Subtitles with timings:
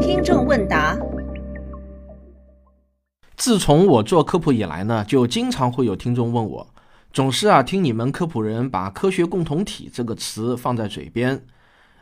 [0.00, 0.96] 听众问答：
[3.36, 6.66] 自从我做科普以来呢，就经常会有听众问我，
[7.12, 11.44] 总是啊听你们科普人把“科学共同体”这个词放在嘴边，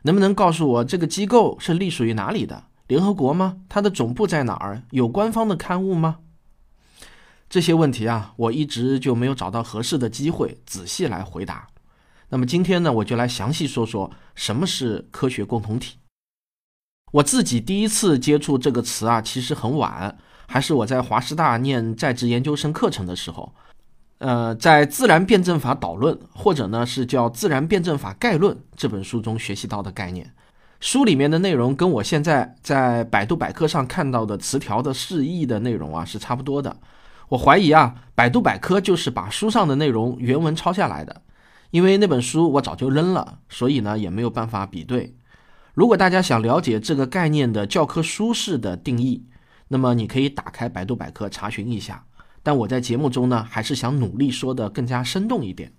[0.02, 2.64] 能不能告诉我这个机构是隶属于哪里的？
[2.86, 3.58] 联合国吗？
[3.68, 4.82] 它的总部在哪儿？
[4.90, 6.18] 有官方的刊物吗？
[7.48, 11.66] 这些问题啊，我一直就没有找到合适的机会仔细来回答。
[12.30, 15.98] 那么今天呢，我就来详细说说什么是科学共同体。
[17.12, 20.14] 我自己第一次接触这个词啊，其实很晚，
[20.46, 23.50] 还是我在华师大念在职研究生课程的时候，
[24.18, 30.30] 呃，在《自然辩证法导论》或者呢是叫《自然辩证法概论》这本书中学习到的概念。
[30.80, 36.76] 书里面的内容跟我现在在百度百科上看到的词条的释义的内容啊是差不多的。
[37.30, 41.22] 我怀疑啊，百度百科就是把书上的内容原文抄下来的。
[41.70, 45.14] 因为那本书我早就扔了，所以呢也没有办法比对。
[45.74, 49.24] 如果大家想了解这个概念的教科书式的定义，
[49.68, 52.04] 那么你可以打开百度百科查询一下。
[52.42, 55.72] 但我在节目中呢，还是想努力说的更加生动一点。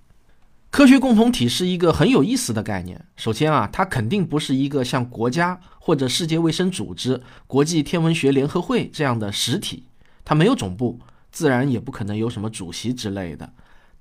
[0.69, 3.03] 科学共同体是一个很有意思的概念。
[3.15, 9.85] 首先啊，它肯定不是一个像国家或者世界卫生组织、国际天文学联合会这样的实体，
[10.23, 10.99] 它没有总部，
[11.31, 13.51] 自然也不可能有什么主席之类的。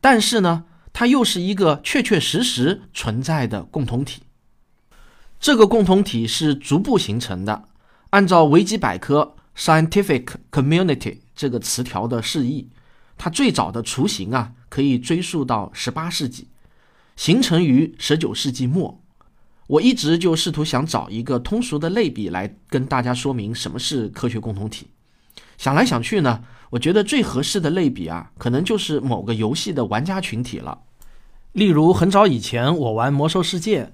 [0.03, 4.23] 但是呢，它又是一个确确实实存在的共同体。
[5.41, 7.69] 这个共同体是逐步形成的。
[8.11, 12.69] 按照维基百科 “scientific community” 这个词条的释义，
[13.17, 16.49] 它最早的雏形啊，可以追溯到十八世纪，
[17.17, 19.01] 形成于十九世纪末。
[19.67, 24.87] 我一直就试图想找一个通俗的类比来跟大家说明什么是科学共同体。
[25.59, 30.81] 想来想去呢，我觉得最合适的类比啊，可能就是某个游戏的玩家群体了。
[31.53, 33.93] 例如，很早以前我玩魔兽世界，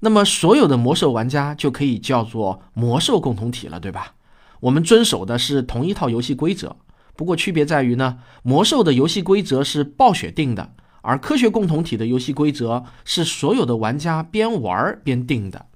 [0.00, 4.14] 那么所有的魔兽玩家就可以叫做魔兽共同体了，对吧？
[4.60, 6.76] 我们遵守的是同一套游戏规则，
[7.14, 10.72] 不过区别在于呢，魔兽的游戏规则是暴雪定的，
[11.02, 15.66] 而科学共同体的游戏规则是所有的玩家边玩边定的。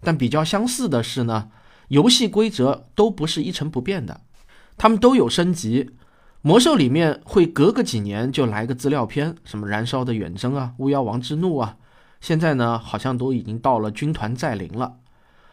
[0.00, 1.48] 但比较相似的是呢，
[1.88, 4.20] 游戏规则都不是一成不变的，
[4.76, 5.90] 他们都有升级。
[6.42, 11.76] 魔兽里面会隔个几年就来个资料片，什么燃烧的远征啊，巫妖王之怒啊，
[12.20, 14.96] 现在呢好像都已经到了军团再临了。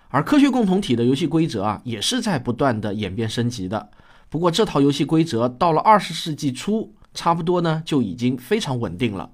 [0.10, 3.90] 而科学共同体的游戏规则啊，也是在不断的演变升级的。
[4.28, 9.32] 不过这套游戏规则到了二十世纪初，差不多呢就已经非常稳定了。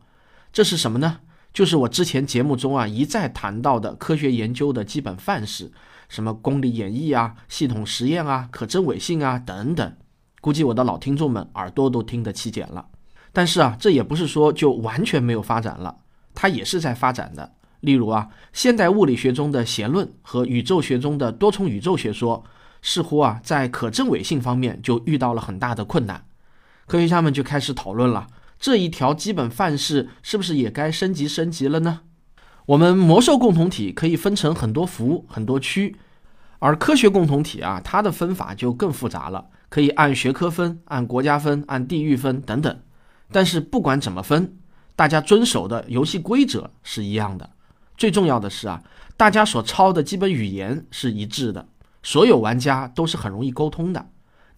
[0.54, 1.20] 这是什么呢？
[1.52, 5.72] 就是我之前节目中啊一再谈到的科学研究的基本范式，
[6.10, 9.96] 什么公理演绎啊、系统实验啊、可证伪性啊等等。
[10.40, 12.86] 估计我的老听众们耳朵都听得起茧了，
[13.34, 15.98] 但是啊，这也不是说就完全没有发展了，
[16.34, 17.54] 它也是在发展的。
[17.82, 22.44] 例如啊，现代物理学中的弦论和宇宙学中的多重宇宙学说，
[22.82, 26.26] 似乎啊在可证伪性方面就遇到了很大的困难。
[26.86, 32.02] 科学家们就开始讨论了，这一条基本范式是不是也该升级升级了呢？
[32.68, 35.96] 我们魔兽共同体可以分成很多服、很多区，
[36.60, 39.48] 而科学共同体啊，它的分法就更复杂了。
[39.70, 42.78] 可以按学科分，按国家分，按地域分等等，
[43.32, 44.58] 但是不管怎么分，
[44.98, 47.50] 大家遵守的游戏规则是一样的。
[47.96, 48.84] 最重要的是啊，
[49.16, 51.66] 大家所抄的基本语言是一致的，
[52.04, 54.06] 所有玩家都是很容易沟通的。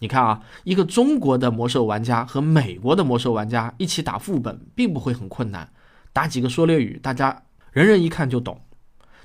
[0.00, 5.70] 你看啊，一个中国的魔兽玩家和美国的魔兽玩家一起打副本，并不会很困难，
[6.12, 7.40] 打几个缩略语，大家
[7.72, 8.60] 人人一看就懂。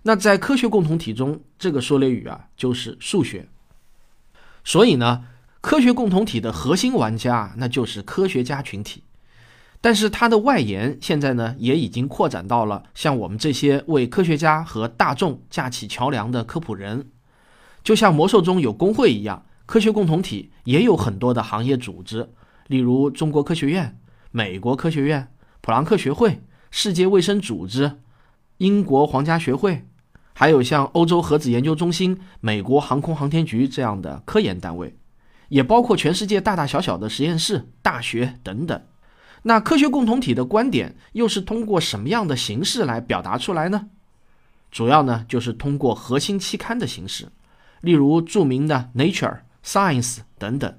[0.04, 3.48] 那在科学共同体中，这个缩略语啊就是数学，
[4.64, 5.28] 所以呢。
[5.62, 9.02] 科学共同体的核心玩家，那就是科学家群体，
[9.82, 17.10] 但是它的外延现在呢，也已经扩展到了像我们这些为科学家和大众架起桥梁的科普人，
[17.84, 22.30] 就像魔兽中有工会一样，科学共同体也有很多的行业组织，
[22.68, 23.98] 例如中国科学院、
[24.30, 25.30] 美国科学院、
[25.62, 28.02] 普朗克学会、世界卫生组织、
[28.58, 29.86] 英国皇家学会，
[30.34, 34.98] 还有像欧洲核子研究中心、美国航空航天局这样的科研单位。
[35.50, 38.82] 也包括全世界大大小小的实验室、大学等等。
[39.44, 43.90] 那科学共同体的观点又是通过什么样的形式来表达出来呢？
[44.72, 47.28] 主要呢就是通过核心期刊的形式，
[47.82, 49.30] 例如著名的《Nature》、
[49.64, 50.76] 《Science》等等。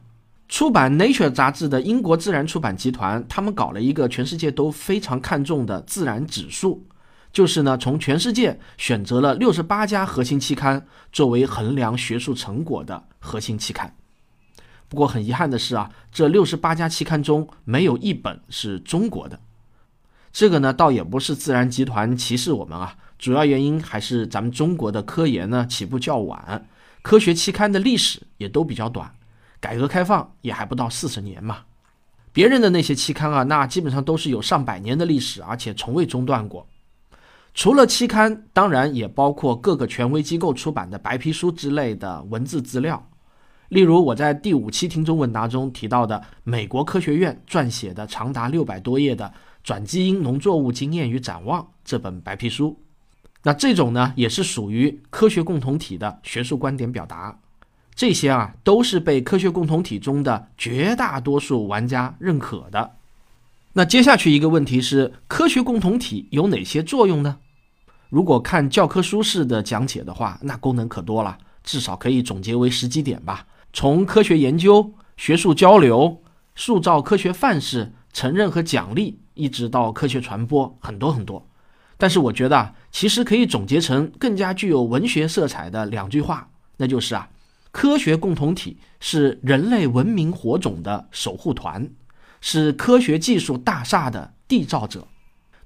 [0.49, 6.85] 出版《Nature》杂志的英国自然出版集团，他们搞了一个全世界都非常看重的自然指数，
[7.37, 13.95] 就是呢从全世界选择了六十八家核心期刊作为衡量学术成果的核心期刊。
[14.89, 19.39] 不过很遗憾的是啊，这六十八家期刊中没有一本是中国的。
[20.33, 26.67] 这个呢，倒也不是自然集团歧视我们啊，主要原因还是咱们中国的科研呢起步较晚，
[27.03, 29.13] 科学期刊的历史也都比较短，
[29.61, 31.59] 改革开放也还不到四十年嘛。
[32.33, 36.67] 别人的那些期刊啊，那基本上都是有上百年的历史，而且从未中断过。
[37.57, 43.03] 除了期刊，当然也包括各个权威机构出版的白皮书之类的文字资料。
[43.71, 49.25] 例如我在第五期听众问答中提到的美国科学院撰写的长达六百多页的
[49.65, 52.79] 《转基因农作物经验与展望》这本白皮书，
[53.43, 57.41] 那这种呢也是属于科学共同体的学术观点表达。
[57.95, 62.97] 这些啊都是被科学共同体中的绝大多数玩家认可的。
[63.73, 67.39] 那接下去一个问题是：科学共同体有哪些作用呢？
[68.09, 73.47] 如果看教科书式的讲解的话，那功能可多了，至少可以总结为十几点吧。
[73.73, 76.23] 从科学研究、学术交流、
[76.55, 81.47] 塑造科学范式、承认和奖励，一直到科学传播，很多很多。
[81.99, 87.29] 但是我觉得啊，其实可以总结成更加具有文学色彩的两句话，那就是啊，
[87.73, 91.91] 科学共同体是人类文明火种的守护团，
[92.41, 95.09] 是科学技术大厦的缔造者。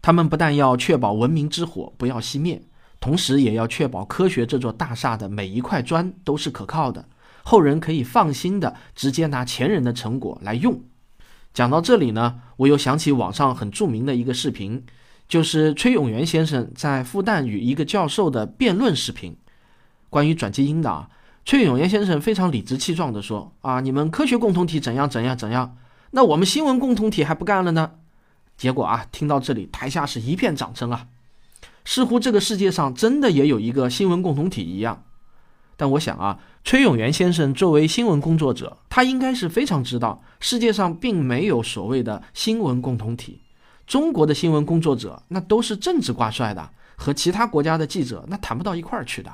[0.02, 2.62] 他们不但要确保文明之火不要熄灭，
[3.00, 7.06] 同时也要确保科学这座大厦的每一块砖都是可靠的，
[7.43, 10.81] 后人可以放心的直接拿前人的成果来用。
[11.52, 14.85] 讲到这里呢，我又想起网上很著名的一个视频，
[15.29, 19.37] 就是崔永元先生在复旦与一个教授的辩论视频，
[20.08, 21.08] 关于转基因的啊。
[21.44, 25.76] 崔永元先生非常理直气壮地说：“啊，你们科学共同体怎样怎样怎样，
[26.12, 27.93] 那我们新闻共同体还不干了呢？”
[28.60, 31.06] 结果啊，听到这里，台下是一片掌声啊，
[31.86, 35.02] 似乎这个世界上真的也有一个新闻共同体一样。
[35.78, 43.40] 但我想啊，崔永元先生作为新闻工作者，他应该是非常知道，世界上并没有所谓的新闻共同体。
[43.86, 49.32] 中国的新闻工作者那都是政治挂帅的，和其他国家的记者那谈不到一块儿去的。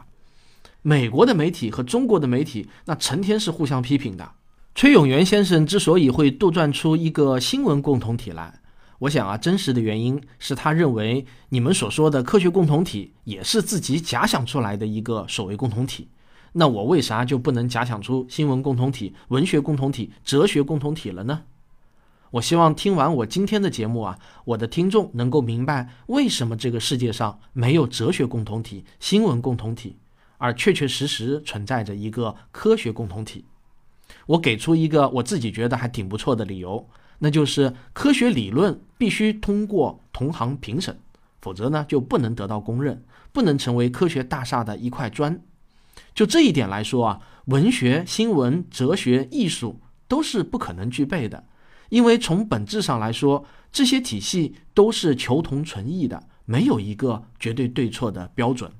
[0.82, 4.30] 美国的媒体和中国的媒体那成天是互相批评的。
[4.76, 8.60] 崔永元先生之所以会杜撰出一个新闻共同体来，
[9.00, 16.08] 我想啊，真实的原因是他认为你们所说的科学共同体也是自己假想出来的一个所谓共同体。
[16.52, 21.42] 那我为啥就不能假想出新闻共同体、文学共同体、哲学共同体了呢？
[22.30, 29.96] 我希望听完我今天的节目啊，我的听众能够明白为什么这个世界上没有哲学共同体、新闻共同体，
[30.38, 33.44] 而确确实实存在着一个科学共同体。
[34.26, 36.88] 我给出一个我自己觉得还挺不错的理由。
[37.18, 40.98] 那就是科学理论必须通过同行评审，
[41.40, 45.40] 否则呢就不能得到公认，不能成为科学大厦的一块砖。
[46.14, 51.44] 就这一点来说啊，文学、新闻、哲学、艺术都是不可能具备的，
[51.88, 58.70] 因为从本质上来说，这些体系都是求同存异的，没有一个绝对对错的标准。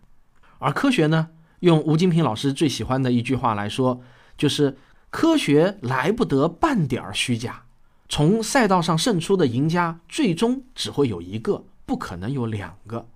[0.58, 1.28] 而科学呢，
[1.60, 4.00] 用吴金平老师最喜欢的一句话来说，
[4.38, 4.76] 就是
[5.10, 7.65] 科学来不得半点虚假。
[8.08, 13.06] 从赛道上胜出的赢家，最终只会有一个，不可能有两个。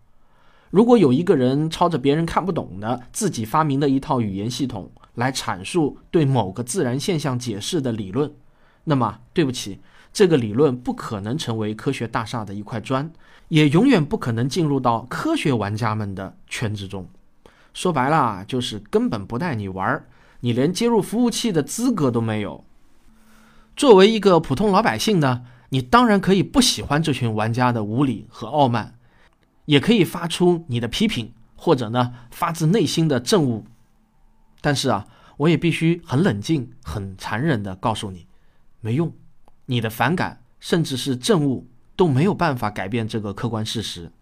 [0.71, 8.33] 如果有一个人抄着别人看不懂的自己发明的一套语言系统来阐述对某个自然现象解释的理论，
[8.85, 9.81] 那么对不起，
[10.13, 13.11] 这个理论不可能成为科学大厦的一块砖，
[13.49, 17.09] 也永远不可能进入到科学玩家们的圈子中。
[17.75, 20.05] 说白了，就是根本不带你玩，
[20.41, 22.65] 你连接入服务器的资格都没有。
[23.81, 28.99] 作为一个普通老百姓呢，你当然可以不喜欢这群玩家的无理和傲慢，
[29.65, 33.65] 也可以发出你的批评，或者呢发自内心的憎恶。
[34.61, 35.07] 但是啊，
[35.39, 38.27] 我也必须很冷静、很残忍的告诉你，
[38.83, 39.15] 没用，
[39.65, 41.65] 你的反感甚至是憎恶
[41.97, 44.13] 都没有办法改变这个客观事实。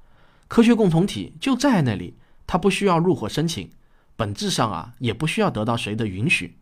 [0.47, 2.15] 科学共同体就在那里，
[2.47, 3.69] 它不需要入伙申请，
[4.15, 6.58] 本质上啊也不需要得到谁的允许。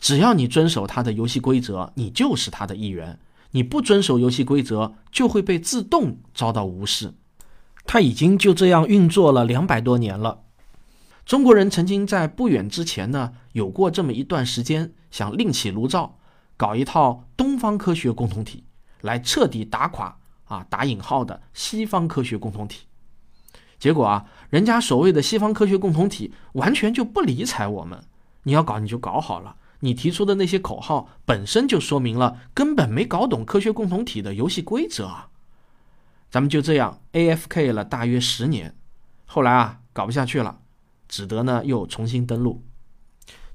[0.00, 3.18] 只要你遵守他的游戏规则，你就是他的一员；
[3.50, 7.14] 你不遵守游戏规则，就会被自动遭到无视。
[7.84, 10.40] 他已经就这样运作了两百多年了。
[11.26, 16.18] 中国人曾经在不远之前呢，有过这么一段时间，想另起炉灶，
[16.56, 18.64] 搞一套东方科学共同体，
[19.02, 22.86] 来彻底打垮啊打引号的西方科学共同体。
[23.78, 28.02] 结果啊，人家所谓的西方科学共同体完全就不理睬我们。
[28.44, 29.56] 你要搞你就搞好了。
[29.80, 35.28] 你提出的那些口号本身就说明了根本没搞懂科学共同体的游戏规则啊！
[36.30, 38.76] 咱们就这样 A F K 了大约十年，
[39.26, 40.60] 后来啊搞不下去了，
[41.08, 42.62] 只得呢又重新登陆。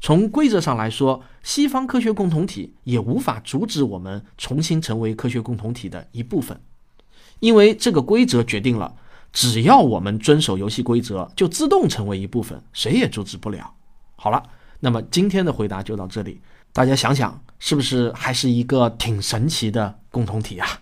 [0.02, 6.60] 从规则上来说，西方科学共同体也无法阻止我们重新成为科学共同体的一部分，
[7.40, 8.96] 因为这个规则决定了
[9.32, 13.74] 只要我们遵守游戏规则，就自动成为一部分，谁也阻止不了。
[14.16, 14.44] 好了，
[14.86, 16.40] 那么今天的回答就到这里，
[16.72, 20.80] 大家想想，是不是还是一个挺神奇的共同体啊？